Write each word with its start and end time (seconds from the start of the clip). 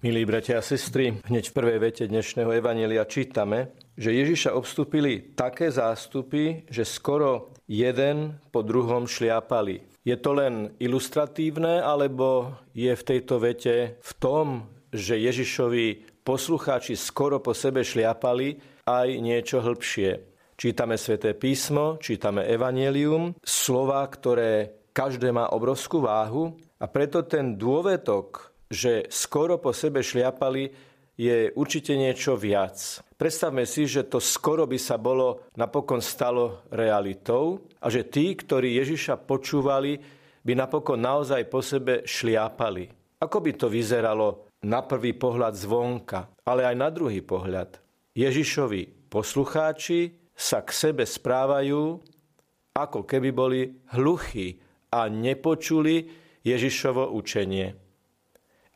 Milí 0.00 0.24
bratia 0.24 0.56
a 0.56 0.64
sestry, 0.64 1.20
hneď 1.28 1.52
v 1.52 1.56
prvej 1.60 1.76
vete 1.76 2.08
dnešného 2.08 2.56
evanelia 2.56 3.04
čítame, 3.04 3.76
že 4.00 4.16
Ježiša 4.16 4.56
obstúpili 4.56 5.36
také 5.36 5.68
zástupy, 5.68 6.64
že 6.72 6.88
skoro 6.88 7.52
jeden 7.68 8.40
po 8.48 8.64
druhom 8.64 9.04
šliapali. 9.04 10.00
Je 10.00 10.16
to 10.16 10.32
len 10.32 10.72
ilustratívne, 10.80 11.84
alebo 11.84 12.56
je 12.72 12.88
v 12.96 13.02
tejto 13.04 13.44
vete 13.44 14.00
v 14.00 14.12
tom, 14.16 14.72
že 14.88 15.20
Ježišovi 15.20 16.16
poslucháči 16.24 16.96
skoro 16.96 17.44
po 17.44 17.52
sebe 17.52 17.84
šliapali 17.84 18.56
aj 18.88 19.08
niečo 19.20 19.60
hĺbšie. 19.60 20.10
Čítame 20.56 20.96
sväté 20.96 21.36
písmo, 21.36 22.00
čítame 22.00 22.48
evanelium, 22.48 23.36
slova, 23.44 24.00
ktoré 24.08 24.80
každé 24.96 25.28
má 25.28 25.52
obrovskú 25.52 26.00
váhu 26.00 26.56
a 26.80 26.88
preto 26.88 27.20
ten 27.28 27.60
dôvetok 27.60 28.49
že 28.70 29.10
skoro 29.10 29.58
po 29.58 29.74
sebe 29.74 30.00
šliapali, 30.00 30.90
je 31.20 31.52
určite 31.52 31.92
niečo 32.00 32.32
viac. 32.32 33.04
Predstavme 33.20 33.68
si, 33.68 33.84
že 33.84 34.08
to 34.08 34.16
skoro 34.24 34.64
by 34.64 34.80
sa 34.80 34.96
bolo 34.96 35.44
napokon 35.60 36.00
stalo 36.00 36.64
realitou 36.72 37.60
a 37.76 37.92
že 37.92 38.08
tí, 38.08 38.32
ktorí 38.32 38.80
Ježiša 38.80 39.20
počúvali, 39.28 40.00
by 40.40 40.52
napokon 40.56 40.96
naozaj 40.96 41.44
po 41.52 41.60
sebe 41.60 42.08
šliapali. 42.08 42.88
Ako 43.20 43.44
by 43.44 43.52
to 43.52 43.68
vyzeralo 43.68 44.48
na 44.64 44.80
prvý 44.80 45.12
pohľad 45.12 45.52
zvonka, 45.52 46.32
ale 46.48 46.64
aj 46.64 46.76
na 46.80 46.88
druhý 46.88 47.20
pohľad? 47.20 47.76
Ježišovi 48.16 49.12
poslucháči 49.12 50.32
sa 50.32 50.64
k 50.64 50.72
sebe 50.72 51.04
správajú, 51.04 52.00
ako 52.72 53.04
keby 53.04 53.28
boli 53.28 53.68
hluchí 53.92 54.56
a 54.88 55.12
nepočuli 55.12 56.08
Ježišovo 56.40 57.12
učenie 57.12 57.89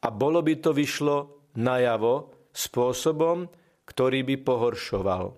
a 0.04 0.08
bolo 0.12 0.44
by 0.44 0.60
to 0.60 0.76
vyšlo 0.76 1.48
najavo 1.56 2.28
spôsobom, 2.52 3.48
ktorý 3.88 4.20
by 4.28 4.36
pohoršoval. 4.44 5.32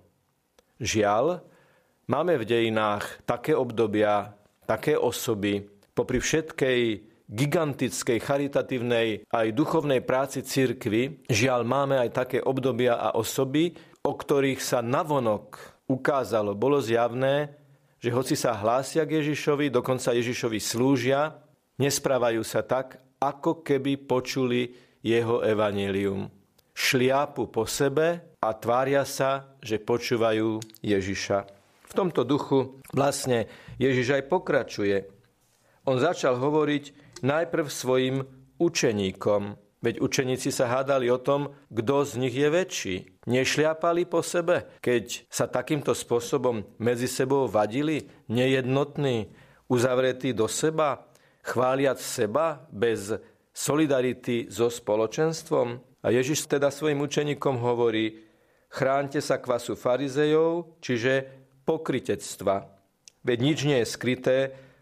Žiaľ, 0.83 1.41
máme 2.11 2.35
v 2.37 2.45
dejinách 2.45 3.23
také 3.23 3.55
obdobia, 3.55 4.35
také 4.67 4.99
osoby, 4.99 5.63
popri 5.95 6.19
všetkej 6.19 6.79
gigantickej 7.27 8.19
charitatívnej 8.23 9.27
aj 9.27 9.47
duchovnej 9.51 9.99
práci 10.03 10.43
cirkvy, 10.43 11.27
žiaľ 11.27 11.67
máme 11.67 11.95
aj 11.99 12.09
také 12.13 12.39
obdobia 12.39 12.95
a 12.95 13.15
osoby, 13.19 13.75
o 14.03 14.13
ktorých 14.15 14.63
sa 14.63 14.79
navonok 14.79 15.59
ukázalo, 15.91 16.55
bolo 16.55 16.79
zjavné, 16.79 17.51
že 17.99 18.13
hoci 18.13 18.37
sa 18.37 18.55
hlásia 18.55 19.03
k 19.03 19.19
Ježišovi, 19.19 19.73
dokonca 19.73 20.15
Ježišovi 20.15 20.59
slúžia, 20.61 21.35
nesprávajú 21.81 22.45
sa 22.45 22.63
tak, 22.63 23.01
ako 23.21 23.65
keby 23.65 23.97
počuli 24.05 24.73
jeho 25.01 25.41
evanílium. 25.41 26.29
Šliapu 26.77 27.49
po 27.49 27.65
sebe 27.65 28.37
a 28.37 28.49
tvária 28.53 29.01
sa, 29.01 29.57
že 29.63 29.81
počúvajú 29.81 30.61
Ježiša. 30.85 31.37
V 31.87 31.93
tomto 31.95 32.21
duchu 32.21 32.77
vlastne 32.93 33.49
Ježiš 33.81 34.21
aj 34.21 34.23
pokračuje. 34.29 35.09
On 35.89 35.97
začal 35.97 36.37
hovoriť 36.37 37.17
najprv 37.25 37.65
svojim 37.65 38.21
učeníkom, 38.61 39.57
Veď 39.77 40.01
učeníci 40.01 40.49
sa 40.49 40.67
hádali 40.73 41.05
o 41.13 41.21
tom, 41.21 41.53
kto 41.69 42.01
z 42.01 42.13
nich 42.17 42.33
je 42.33 42.49
väčší. 42.49 42.95
Nešliapali 43.29 44.09
po 44.09 44.25
sebe, 44.25 44.65
keď 44.81 45.29
sa 45.29 45.45
takýmto 45.45 45.93
spôsobom 45.93 46.65
medzi 46.81 47.05
sebou 47.05 47.45
vadili, 47.45 48.09
nejednotní, 48.25 49.29
uzavretí 49.69 50.33
do 50.33 50.49
seba, 50.49 51.06
chváliať 51.47 52.03
seba 52.03 52.67
bez 52.67 53.15
solidarity 53.55 54.51
so 54.51 54.67
spoločenstvom? 54.67 55.79
A 56.03 56.07
Ježiš 56.11 56.51
teda 56.51 56.67
svojim 56.67 56.99
učeníkom 56.99 57.63
hovorí, 57.63 58.27
chránte 58.67 59.23
sa 59.23 59.39
kvasu 59.39 59.79
farizejov, 59.79 60.83
čiže 60.83 61.25
pokritectva. 61.63 62.67
Veď 63.23 63.37
nič 63.39 63.57
nie 63.63 63.77
je 63.83 63.87
skryté, 63.87 64.37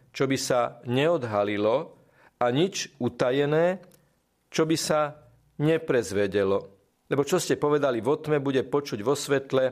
čo 0.10 0.26
by 0.26 0.38
sa 0.38 0.82
neodhalilo 0.86 1.98
a 2.38 2.46
nič 2.54 2.94
utajené, 3.02 3.82
čo 4.54 4.70
by 4.70 4.78
sa 4.78 5.18
neprezvedelo. 5.60 6.76
Lebo 7.10 7.22
čo 7.22 7.38
ste 7.38 7.58
povedali 7.58 8.02
vo 8.02 8.18
tme, 8.18 8.42
bude 8.42 8.66
počuť 8.66 9.00
vo 9.02 9.14
svetle 9.14 9.66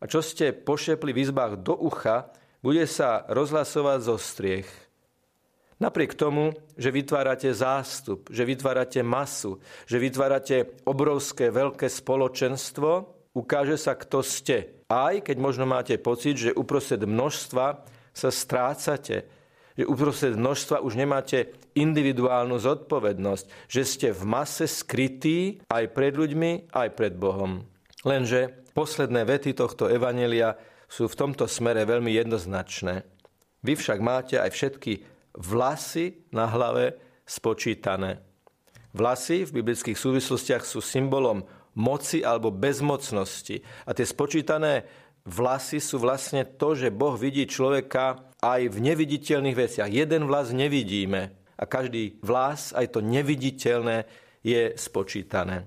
a 0.00 0.04
čo 0.04 0.20
ste 0.20 0.52
pošepli 0.52 1.10
v 1.16 1.22
izbách 1.24 1.60
do 1.64 1.76
ucha, 1.76 2.28
bude 2.64 2.88
sa 2.88 3.28
rozhlasovať 3.28 3.98
zo 4.00 4.16
striech. 4.16 4.68
Napriek 5.84 6.16
tomu, 6.16 6.56
že 6.80 6.88
vytvárate 6.88 7.52
zástup, 7.52 8.32
že 8.32 8.48
vytvárate 8.48 9.04
masu, 9.04 9.60
že 9.84 10.00
vytvárate 10.00 10.80
obrovské 10.88 11.52
veľké 11.52 11.92
spoločenstvo, 11.92 13.04
ukáže 13.36 13.76
sa, 13.76 13.92
kto 13.92 14.24
ste. 14.24 14.80
Aj 14.88 15.12
keď 15.20 15.36
možno 15.36 15.68
máte 15.68 16.00
pocit, 16.00 16.40
že 16.40 16.56
uprostred 16.56 17.04
množstva 17.04 17.84
sa 18.16 18.30
strácate, 18.32 19.28
že 19.76 19.84
uprostred 19.84 20.40
množstva 20.40 20.80
už 20.80 20.96
nemáte 20.96 21.52
individuálnu 21.76 22.56
zodpovednosť, 22.56 23.68
že 23.68 23.82
ste 23.84 24.08
v 24.16 24.24
mase 24.24 24.64
skrytí 24.64 25.60
aj 25.68 25.84
pred 25.92 26.16
ľuďmi, 26.16 26.72
aj 26.72 26.88
pred 26.96 27.12
Bohom. 27.12 27.60
Lenže 28.08 28.72
posledné 28.72 29.28
vety 29.28 29.52
tohto 29.52 29.92
evanelia 29.92 30.56
sú 30.88 31.12
v 31.12 31.18
tomto 31.28 31.44
smere 31.44 31.84
veľmi 31.84 32.08
jednoznačné. 32.08 33.04
Vy 33.60 33.76
však 33.76 33.98
máte 34.00 34.36
aj 34.40 34.48
všetky 34.48 35.13
vlasy 35.34 36.26
na 36.30 36.46
hlave 36.46 36.98
spočítané. 37.26 38.22
Vlasy 38.94 39.42
v 39.42 39.62
biblických 39.62 39.98
súvislostiach 39.98 40.62
sú 40.62 40.78
symbolom 40.78 41.42
moci 41.74 42.22
alebo 42.22 42.54
bezmocnosti. 42.54 43.58
A 43.86 43.90
tie 43.90 44.06
spočítané 44.06 44.86
vlasy 45.26 45.82
sú 45.82 45.98
vlastne 45.98 46.46
to, 46.46 46.78
že 46.78 46.94
Boh 46.94 47.18
vidí 47.18 47.42
človeka 47.50 48.30
aj 48.38 48.70
v 48.70 48.78
neviditeľných 48.78 49.56
veciach. 49.58 49.90
Jeden 49.90 50.30
vlas 50.30 50.54
nevidíme 50.54 51.34
a 51.58 51.64
každý 51.66 52.18
vlas, 52.22 52.70
aj 52.70 52.94
to 52.94 53.00
neviditeľné, 53.02 54.06
je 54.44 54.76
spočítané. 54.76 55.64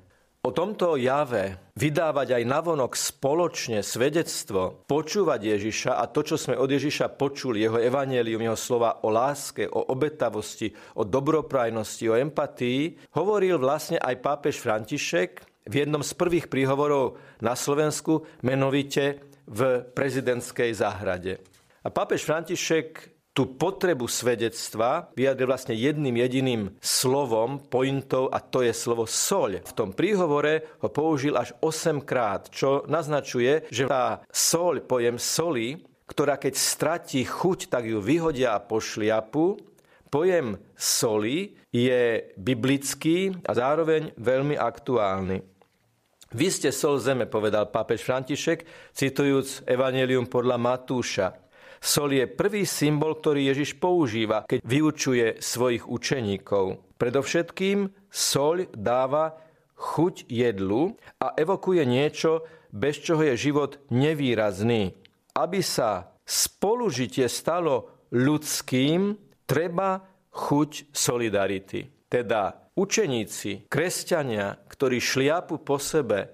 O 0.48 0.56
tomto 0.56 0.96
jave 0.96 1.60
vydávať 1.76 2.40
aj 2.40 2.44
navonok 2.48 2.96
spoločne 2.96 3.84
svedectvo, 3.84 4.88
počúvať 4.88 5.44
Ježiša 5.44 6.00
a 6.00 6.08
to, 6.08 6.24
čo 6.24 6.40
sme 6.40 6.56
od 6.56 6.72
Ježiša 6.72 7.20
počuli, 7.20 7.68
jeho 7.68 7.76
evanelium, 7.76 8.40
jeho 8.40 8.56
slova 8.56 9.04
o 9.04 9.12
láske, 9.12 9.68
o 9.68 9.92
obetavosti, 9.92 10.72
o 10.96 11.04
dobroprajnosti, 11.04 12.08
o 12.08 12.16
empatii, 12.16 13.12
hovoril 13.20 13.60
vlastne 13.60 14.00
aj 14.00 14.24
pápež 14.24 14.64
František 14.64 15.68
v 15.68 15.84
jednom 15.84 16.00
z 16.00 16.16
prvých 16.16 16.48
príhovorov 16.48 17.20
na 17.44 17.52
Slovensku, 17.52 18.24
menovite 18.40 19.20
v 19.52 19.84
prezidentskej 19.84 20.72
záhrade. 20.72 21.44
A 21.84 21.92
pápež 21.92 22.24
František 22.24 23.17
tú 23.38 23.54
potrebu 23.54 24.10
svedectva 24.10 25.14
vyjadril 25.14 25.46
vlastne 25.46 25.78
jedným 25.78 26.18
jediným 26.26 26.62
slovom, 26.82 27.62
pointou 27.62 28.34
a 28.34 28.42
to 28.42 28.66
je 28.66 28.74
slovo 28.74 29.06
soľ. 29.06 29.62
V 29.62 29.74
tom 29.78 29.94
príhovore 29.94 30.82
ho 30.82 30.90
použil 30.90 31.38
až 31.38 31.54
8 31.62 32.02
krát, 32.02 32.50
čo 32.50 32.82
naznačuje, 32.90 33.70
že 33.70 33.86
tá 33.86 34.26
soľ, 34.34 34.82
pojem 34.90 35.22
soli, 35.22 35.78
ktorá 36.10 36.42
keď 36.42 36.58
stratí 36.58 37.22
chuť, 37.22 37.70
tak 37.70 37.86
ju 37.86 38.02
vyhodia 38.02 38.58
a 38.58 38.64
pošliapu, 38.64 39.62
pojem 40.10 40.58
soli 40.74 41.54
je 41.70 42.34
biblický 42.42 43.38
a 43.46 43.54
zároveň 43.54 44.18
veľmi 44.18 44.58
aktuálny. 44.58 45.46
Vy 46.34 46.48
ste 46.52 46.74
sol 46.74 46.98
zeme, 46.98 47.30
povedal 47.30 47.70
pápež 47.70 48.02
František, 48.02 48.92
citujúc 48.98 49.64
Evangelium 49.64 50.26
podľa 50.26 50.58
Matúša. 50.58 51.47
Sol 51.78 52.14
je 52.14 52.26
prvý 52.26 52.66
symbol, 52.66 53.18
ktorý 53.18 53.54
Ježiš 53.54 53.78
používa, 53.78 54.44
keď 54.50 54.60
vyučuje 54.66 55.28
svojich 55.40 55.86
učeníkov. 55.86 56.98
Predovšetkým 56.98 57.94
sol 58.10 58.66
dáva 58.74 59.38
chuť 59.78 60.26
jedlu 60.26 60.98
a 61.22 61.38
evokuje 61.38 61.86
niečo, 61.86 62.46
bez 62.74 62.98
čoho 63.02 63.22
je 63.22 63.38
život 63.38 63.78
nevýrazný. 63.94 64.98
Aby 65.38 65.62
sa 65.62 66.10
spolužitie 66.26 67.30
stalo 67.30 68.10
ľudským, 68.10 69.16
treba 69.46 70.02
chuť 70.34 70.92
solidarity. 70.92 72.10
Teda 72.10 72.68
učeníci, 72.74 73.70
kresťania, 73.70 74.58
ktorí 74.70 74.98
šliapu 74.98 75.62
po 75.62 75.78
sebe, 75.78 76.34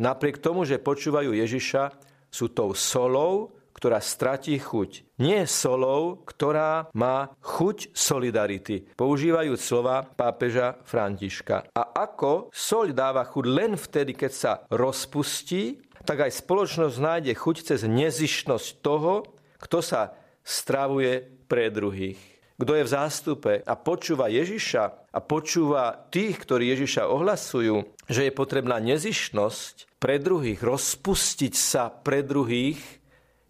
napriek 0.00 0.40
tomu, 0.40 0.64
že 0.64 0.82
počúvajú 0.82 1.36
Ježiša, 1.36 1.92
sú 2.32 2.48
tou 2.50 2.72
solou, 2.72 3.52
ktorá 3.72 3.98
stratí 3.98 4.54
chuť. 4.60 5.18
Nie 5.18 5.48
solou, 5.48 6.22
ktorá 6.22 6.92
má 6.94 7.32
chuť 7.40 7.96
solidarity. 7.96 8.92
Používajú 8.94 9.56
slova 9.58 10.04
pápeža 10.04 10.78
Františka. 10.86 11.72
A 11.72 11.82
ako 11.96 12.52
soľ 12.52 12.94
dáva 12.94 13.24
chuť 13.26 13.44
len 13.48 13.74
vtedy, 13.74 14.14
keď 14.14 14.32
sa 14.32 14.52
rozpustí, 14.70 15.82
tak 16.02 16.26
aj 16.26 16.34
spoločnosť 16.42 16.96
nájde 16.98 17.32
chuť 17.38 17.56
cez 17.62 17.80
nezišnosť 17.86 18.68
toho, 18.82 19.22
kto 19.62 19.78
sa 19.78 20.18
stravuje 20.42 21.22
pre 21.46 21.70
druhých. 21.70 22.18
kto 22.62 22.78
je 22.78 22.86
v 22.86 22.94
zástupe 22.94 23.52
a 23.66 23.74
počúva 23.74 24.30
Ježiša 24.30 25.10
a 25.10 25.18
počúva 25.18 26.06
tých, 26.14 26.38
ktorí 26.38 26.70
Ježiša 26.70 27.10
ohlasujú, 27.10 27.90
že 28.06 28.30
je 28.30 28.32
potrebná 28.32 28.78
nezišnosť 28.78 29.98
pre 29.98 30.22
druhých, 30.22 30.62
rozpustiť 30.62 31.54
sa 31.58 31.90
pre 31.90 32.22
druhých, 32.22 32.78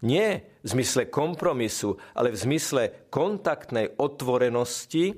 nie 0.03 0.43
v 0.61 0.67
zmysle 0.67 1.07
kompromisu, 1.07 1.97
ale 2.13 2.35
v 2.35 2.37
zmysle 2.37 2.83
kontaktnej 3.09 3.95
otvorenosti, 3.97 5.17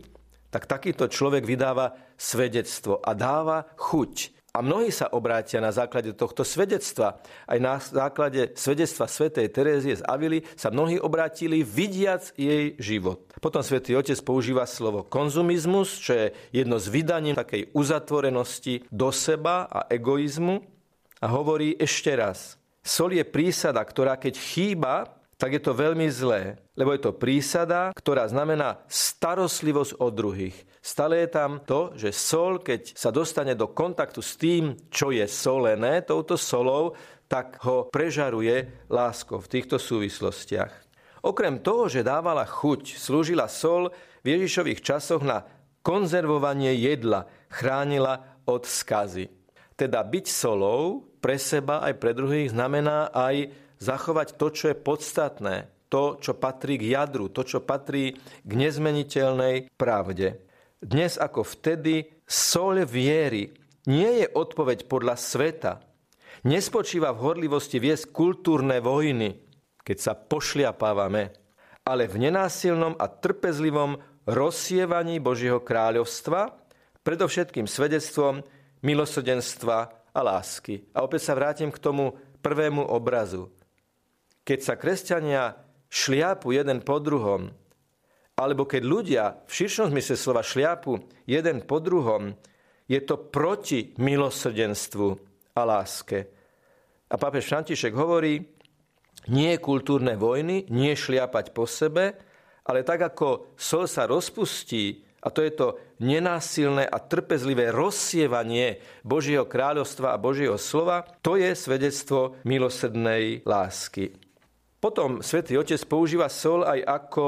tak 0.53 0.69
takýto 0.69 1.11
človek 1.11 1.43
vydáva 1.43 1.97
svedectvo 2.15 3.03
a 3.03 3.11
dáva 3.11 3.67
chuť 3.75 4.35
a 4.55 4.63
mnohí 4.63 4.87
sa 4.87 5.11
obrátia 5.11 5.59
na 5.59 5.75
základe 5.75 6.15
tohto 6.15 6.47
svedectva. 6.47 7.19
Aj 7.43 7.59
na 7.59 7.75
základe 7.75 8.55
svedectva 8.55 9.03
svätej 9.03 9.51
Terézie 9.51 9.99
z 9.99 10.07
Avily 10.07 10.47
sa 10.55 10.71
mnohí 10.71 10.95
obrátili 10.95 11.59
vidiac 11.59 12.31
jej 12.39 12.79
život. 12.79 13.27
Potom 13.43 13.59
svätý 13.59 13.99
Otec 13.99 14.15
používa 14.23 14.63
slovo 14.63 15.03
konzumizmus, 15.03 15.99
čo 15.99 16.15
je 16.15 16.25
jedno 16.55 16.79
z 16.79 16.87
vydaním 16.87 17.35
takej 17.35 17.75
uzatvorenosti 17.75 18.87
do 18.87 19.11
seba 19.11 19.67
a 19.67 19.91
egoizmu. 19.91 20.63
A 21.19 21.27
hovorí 21.27 21.75
ešte 21.75 22.15
raz, 22.15 22.55
sol 22.85 23.17
je 23.17 23.25
prísada, 23.25 23.81
ktorá 23.81 24.15
keď 24.21 24.37
chýba, 24.37 25.09
tak 25.35 25.51
je 25.51 25.61
to 25.65 25.75
veľmi 25.75 26.07
zlé, 26.07 26.55
lebo 26.79 26.95
je 26.95 27.01
to 27.03 27.11
prísada, 27.11 27.91
ktorá 27.91 28.23
znamená 28.31 28.79
starostlivosť 28.87 29.99
o 29.99 30.07
druhých. 30.07 30.55
Stále 30.79 31.27
je 31.27 31.29
tam 31.33 31.59
to, 31.59 31.91
že 31.99 32.15
sol, 32.15 32.63
keď 32.63 32.95
sa 32.95 33.11
dostane 33.11 33.51
do 33.51 33.67
kontaktu 33.67 34.23
s 34.23 34.39
tým, 34.39 34.77
čo 34.87 35.11
je 35.11 35.27
solené, 35.27 36.07
touto 36.07 36.39
solou, 36.39 36.95
tak 37.27 37.59
ho 37.67 37.89
prežaruje 37.89 38.87
láskou 38.87 39.43
v 39.43 39.51
týchto 39.59 39.75
súvislostiach. 39.75 40.71
Okrem 41.25 41.57
toho, 41.59 41.89
že 41.89 42.05
dávala 42.05 42.45
chuť, 42.45 42.95
slúžila 42.95 43.49
sol 43.49 43.89
v 44.21 44.37
Ježišových 44.37 44.79
časoch 44.85 45.25
na 45.25 45.41
konzervovanie 45.81 46.77
jedla, 46.77 47.25
chránila 47.49 48.39
od 48.45 48.63
skazy. 48.69 49.44
Teda 49.75 50.07
byť 50.07 50.25
solou 50.31 51.04
pre 51.19 51.36
seba 51.36 51.83
aj 51.83 52.00
pre 52.00 52.16
druhých 52.16 52.56
znamená 52.56 53.12
aj 53.12 53.51
zachovať 53.83 54.39
to, 54.39 54.48
čo 54.51 54.66
je 54.72 54.77
podstatné, 54.80 55.56
to, 55.92 56.16
čo 56.19 56.31
patrí 56.39 56.80
k 56.80 56.95
jadru, 56.95 57.27
to, 57.27 57.44
čo 57.44 57.60
patrí 57.60 58.16
k 58.19 58.51
nezmeniteľnej 58.56 59.75
pravde. 59.75 60.39
Dnes 60.80 61.19
ako 61.19 61.44
vtedy 61.44 62.07
sol 62.24 62.80
viery 62.88 63.51
nie 63.92 64.24
je 64.24 64.27
odpoveď 64.31 64.88
podľa 64.88 65.16
sveta. 65.19 65.74
Nespočíva 66.48 67.12
v 67.12 67.21
horlivosti 67.25 67.81
viesť 67.81 68.16
kultúrne 68.16 68.80
vojny, 68.80 69.33
keď 69.83 69.98
sa 69.98 70.13
pošliapávame, 70.16 71.36
ale 71.86 72.04
v 72.07 72.16
nenásilnom 72.30 72.95
a 72.98 73.06
trpezlivom 73.12 73.98
rozsievaní 74.25 75.21
Božieho 75.21 75.62
kráľovstva, 75.62 76.54
predovšetkým 77.06 77.69
svedectvom 77.69 78.42
milosrdenstva 78.83 79.77
a 80.12 80.19
lásky. 80.19 80.89
A 80.95 81.04
opäť 81.06 81.31
sa 81.31 81.38
vrátim 81.38 81.72
k 81.72 81.80
tomu 81.80 82.16
prvému 82.42 82.81
obrazu 82.81 83.51
keď 84.45 84.60
sa 84.62 84.74
kresťania 84.77 85.44
šliapu 85.89 86.54
jeden 86.54 86.86
po 86.86 87.01
druhom, 87.01 87.50
alebo 88.38 88.69
keď 88.69 88.81
ľudia 88.86 89.24
v 89.50 89.51
širšom 89.51 89.89
zmysle 89.89 90.16
slova 90.16 90.45
šliapu 90.45 91.01
jeden 91.25 91.66
po 91.66 91.81
druhom, 91.81 92.38
je 92.86 93.01
to 93.01 93.18
proti 93.18 93.98
milosrdenstvu 93.98 95.07
a 95.57 95.62
láske. 95.66 96.30
A 97.10 97.18
pápež 97.18 97.50
František 97.50 97.98
hovorí, 97.98 98.38
nie 99.33 99.57
kultúrne 99.57 100.13
vojny, 100.13 100.69
nie 100.69 100.94
šliapať 100.94 101.50
po 101.50 101.66
sebe, 101.66 102.13
ale 102.69 102.86
tak 102.86 103.10
ako 103.10 103.57
sol 103.57 103.89
sa 103.89 104.06
rozpustí, 104.06 105.01
a 105.25 105.33
to 105.33 105.42
je 105.42 105.51
to 105.57 105.68
nenásilné 105.98 106.86
a 106.86 107.01
trpezlivé 107.01 107.74
rozsievanie 107.74 108.77
Božieho 109.01 109.50
kráľovstva 109.50 110.13
a 110.13 110.22
Božieho 110.22 110.62
slova, 110.62 111.01
to 111.25 111.33
je 111.33 111.50
svedectvo 111.57 112.38
milosrdnej 112.45 113.42
lásky. 113.42 114.13
Potom 114.77 115.25
svätý 115.25 115.57
Otec 115.57 115.81
používa 115.89 116.30
sol 116.30 116.62
aj 116.62 116.86
ako 116.86 117.25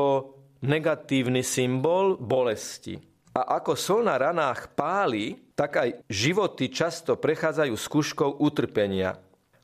negatívny 0.61 1.41
symbol 1.41 2.21
bolesti. 2.21 3.01
A 3.33 3.57
ako 3.61 3.73
sol 3.73 4.01
na 4.05 4.17
ranách 4.17 4.77
páli, 4.77 5.53
tak 5.57 5.81
aj 5.81 5.89
životy 6.09 6.69
často 6.69 7.17
prechádzajú 7.17 7.73
skúškou 7.73 8.41
utrpenia. 8.41 9.17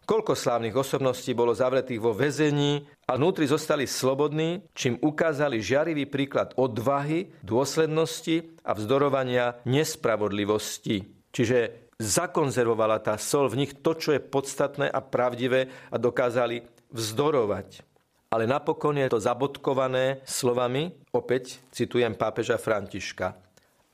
Koľko 0.03 0.35
slávnych 0.35 0.75
osobností 0.75 1.31
bolo 1.31 1.55
zavretých 1.55 2.03
vo 2.03 2.11
väzení 2.11 2.83
a 3.07 3.15
vnútri 3.15 3.47
zostali 3.47 3.87
slobodní, 3.87 4.67
čím 4.75 4.99
ukázali 4.99 5.63
žiarivý 5.63 6.11
príklad 6.11 6.51
odvahy, 6.59 7.31
dôslednosti 7.39 8.59
a 8.67 8.75
vzdorovania 8.75 9.63
nespravodlivosti. 9.63 11.07
Čiže 11.31 11.87
zakonzervovala 12.03 12.99
tá 12.99 13.15
sol 13.15 13.47
v 13.47 13.63
nich 13.63 13.79
to, 13.79 13.95
čo 13.95 14.11
je 14.11 14.19
podstatné 14.19 14.91
a 14.91 14.99
pravdivé 14.99 15.71
a 15.87 15.95
dokázali 15.95 16.67
vzdorovať. 16.91 17.87
Ale 18.33 18.43
napokon 18.43 18.99
je 18.99 19.07
to 19.07 19.23
zabodkované 19.23 20.19
slovami, 20.27 20.91
opäť 21.15 21.63
citujem 21.71 22.17
pápeža 22.17 22.59
Františka, 22.59 23.39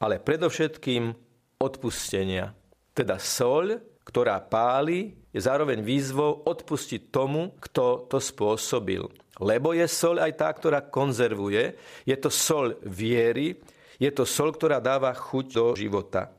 ale 0.01 0.17
predovšetkým 0.17 1.11
odpustenia. 1.59 2.56
Teda 2.95 3.19
soľ, 3.19 3.77
ktorá 4.09 4.41
páli, 4.41 5.13
je 5.29 5.38
zároveň 5.38 5.85
výzvou 5.85 6.41
odpustiť 6.50 7.13
tomu, 7.13 7.53
kto 7.61 8.09
to 8.09 8.17
spôsobil. 8.17 9.06
Lebo 9.38 9.77
je 9.77 9.85
soľ 9.85 10.25
aj 10.25 10.33
tá, 10.33 10.50
ktorá 10.50 10.81
konzervuje, 10.89 11.77
je 12.09 12.17
to 12.17 12.33
soľ 12.33 12.81
viery, 12.81 13.53
je 14.01 14.09
to 14.09 14.25
soľ, 14.25 14.57
ktorá 14.57 14.81
dáva 14.81 15.13
chuť 15.13 15.45
do 15.53 15.65
života. 15.77 16.33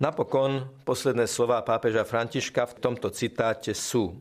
Napokon 0.00 0.80
posledné 0.88 1.28
slova 1.28 1.60
pápeža 1.60 2.08
Františka 2.08 2.64
v 2.72 2.74
tomto 2.80 3.12
citáte 3.12 3.76
sú 3.76 4.16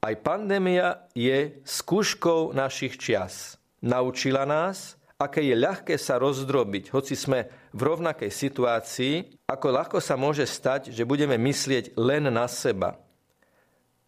aj 0.00 0.16
pandémia 0.24 1.12
je 1.12 1.60
skúškou 1.60 2.56
našich 2.56 2.96
čias. 2.96 3.60
Naučila 3.84 4.48
nás, 4.48 4.96
aké 5.20 5.44
je 5.44 5.52
ľahké 5.52 6.00
sa 6.00 6.16
rozdrobiť, 6.16 6.96
hoci 6.96 7.12
sme 7.12 7.52
v 7.76 7.80
rovnakej 7.84 8.32
situácii, 8.32 9.44
ako 9.44 9.66
ľahko 9.68 9.98
sa 10.00 10.16
môže 10.16 10.48
stať, 10.48 10.88
že 10.88 11.04
budeme 11.04 11.36
myslieť 11.36 12.00
len 12.00 12.32
na 12.32 12.48
seba. 12.48 12.96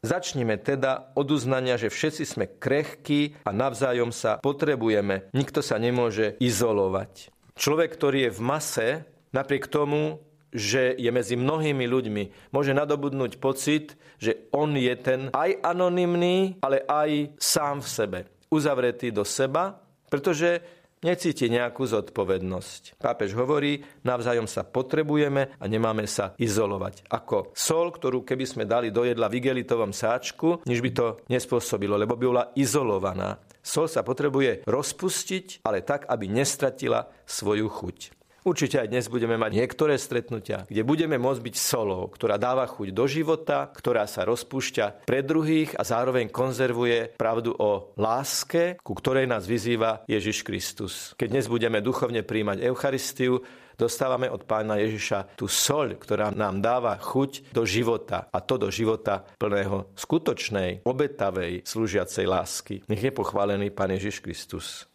Začnime 0.03 0.59
teda 0.59 1.14
od 1.14 1.31
uznania, 1.31 1.79
že 1.79 1.93
všetci 1.93 2.25
sme 2.26 2.50
krehkí 2.50 3.38
a 3.47 3.55
navzájom 3.55 4.11
sa 4.11 4.43
potrebujeme. 4.43 5.31
Nikto 5.31 5.62
sa 5.62 5.79
nemôže 5.79 6.35
izolovať. 6.43 7.31
Človek, 7.55 7.94
ktorý 7.94 8.26
je 8.26 8.35
v 8.35 8.41
mase, 8.43 8.88
napriek 9.31 9.70
tomu 9.70 10.19
že 10.53 10.93
je 11.00 11.08
medzi 11.08 11.32
mnohými 11.32 11.88
ľuďmi, 11.88 12.53
môže 12.53 12.76
nadobudnúť 12.76 13.41
pocit, 13.41 13.97
že 14.20 14.53
on 14.53 14.77
je 14.77 14.93
ten 15.01 15.32
aj 15.32 15.65
anonymný, 15.65 16.60
ale 16.60 16.84
aj 16.84 17.41
sám 17.41 17.81
v 17.81 17.89
sebe, 17.89 18.19
uzavretý 18.53 19.08
do 19.08 19.25
seba, 19.25 19.81
pretože 20.13 20.60
necíti 21.03 21.51
nejakú 21.51 21.85
zodpovednosť. 21.85 22.97
Pápež 23.03 23.35
hovorí, 23.35 23.82
navzájom 24.06 24.47
sa 24.47 24.63
potrebujeme 24.63 25.53
a 25.59 25.65
nemáme 25.67 26.06
sa 26.09 26.32
izolovať. 26.39 27.11
Ako 27.11 27.53
sol, 27.53 27.91
ktorú 27.93 28.23
keby 28.23 28.47
sme 28.47 28.65
dali 28.65 28.94
do 28.94 29.03
jedla 29.05 29.27
v 29.29 29.43
igelitovom 29.43 29.91
sáčku, 29.91 30.63
niž 30.65 30.81
by 30.81 30.91
to 30.94 31.06
nespôsobilo, 31.29 31.99
lebo 31.99 32.15
by 32.15 32.25
bola 32.25 32.44
izolovaná. 32.56 33.43
Sol 33.63 33.87
sa 33.87 34.03
potrebuje 34.03 34.67
rozpustiť, 34.67 35.63
ale 35.63 35.87
tak, 35.87 36.11
aby 36.11 36.27
nestratila 36.27 37.06
svoju 37.27 37.71
chuť. 37.71 38.21
Určite 38.43 38.82
aj 38.82 38.91
dnes 38.91 39.06
budeme 39.06 39.39
mať 39.39 39.55
niektoré 39.55 39.94
stretnutia, 39.94 40.67
kde 40.67 40.82
budeme 40.82 41.15
môcť 41.15 41.46
byť 41.46 41.55
solou, 41.55 42.11
ktorá 42.11 42.43
dáva 42.43 42.67
chuť 42.67 42.91
do 42.91 43.06
života, 43.06 43.70
ktorá 43.70 44.11
sa 44.11 44.27
rozpúšťa 44.27 45.06
pre 45.06 45.22
druhých 45.22 45.79
a 45.79 45.87
zároveň 45.87 46.27
konzervuje 46.27 47.15
pravdu 47.15 47.55
o 47.55 47.94
láske, 47.94 48.82
ku 48.82 48.99
ktorej 48.99 49.31
nás 49.31 49.46
vyzýva 49.46 50.03
Ježiš 50.11 50.43
Kristus. 50.43 51.15
Keď 51.15 51.29
dnes 51.39 51.46
budeme 51.46 51.79
duchovne 51.79 52.27
príjmať 52.27 52.67
Eucharistiu, 52.67 53.46
dostávame 53.79 54.27
od 54.27 54.43
pána 54.43 54.82
Ježiša 54.82 55.39
tú 55.39 55.46
soľ, 55.46 56.03
ktorá 56.03 56.34
nám 56.34 56.58
dáva 56.58 56.99
chuť 56.99 57.55
do 57.55 57.63
života 57.63 58.27
a 58.27 58.43
to 58.43 58.58
do 58.58 58.75
života 58.75 59.22
plného 59.39 59.94
skutočnej, 59.94 60.82
obetavej, 60.82 61.63
slúžiacej 61.63 62.27
lásky. 62.27 62.75
Nech 62.91 63.06
je 63.06 63.15
pochválený 63.15 63.70
pán 63.70 63.94
Ježiš 63.94 64.19
Kristus. 64.19 64.91